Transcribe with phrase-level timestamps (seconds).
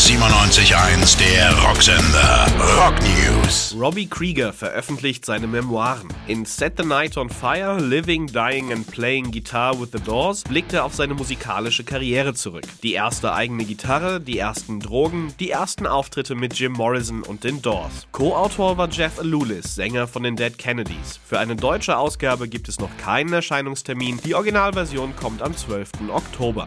[0.00, 2.46] Gong 97.1, der Rocksender.
[2.76, 3.76] Rock News.
[3.78, 6.08] Robbie Krieger veröffentlicht seine Memoiren.
[6.26, 10.72] In Set the Night on Fire, Living, Dying and Playing Guitar with the Doors blickt
[10.72, 12.64] er auf seine musikalische Karriere zurück.
[12.82, 17.60] Die erste eigene Gitarre, die ersten Drogen, die ersten Auftritte mit Jim Morrison und den
[17.60, 18.06] Doors.
[18.12, 21.20] Co-Autor war Jeff Alulis, Sänger von den Dead Kennedys.
[21.26, 24.18] Für eine deutsche Ausgabe gibt es noch keinen Erscheinungstermin.
[24.24, 25.90] Die Originalversion kommt am 12.
[26.10, 26.64] Oktober.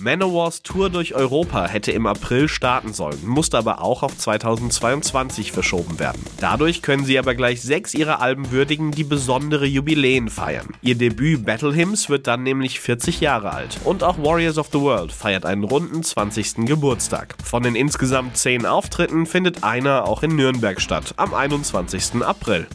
[0.00, 5.98] Manowars Tour durch Europa hätte im April starten sollen, musste aber auch auf 2022 verschoben
[5.98, 6.24] werden.
[6.40, 10.68] Dadurch können sie aber gleich sechs ihrer Alben würdigen, die besondere Jubiläen feiern.
[10.80, 13.78] Ihr Debüt Battle Hymns wird dann nämlich 40 Jahre alt.
[13.84, 16.66] Und auch Warriors of the World feiert einen runden 20.
[16.66, 17.34] Geburtstag.
[17.44, 22.22] Von den insgesamt zehn Auftritten findet einer auch in Nürnberg statt, am 21.
[22.22, 22.66] April.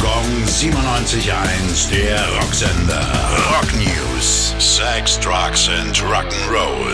[0.00, 3.06] Gong 97.1, der Rocksender.
[3.50, 4.54] Rock News.
[4.98, 6.87] Sex, Drugs and Rock'n'Roll.